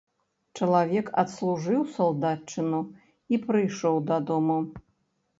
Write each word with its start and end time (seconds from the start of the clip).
Чалавек 0.59 1.09
адслужыў 1.23 1.83
салдатчыну 1.97 2.79
і 3.37 3.39
прыйшоў 3.47 4.01
дадому. 4.09 4.57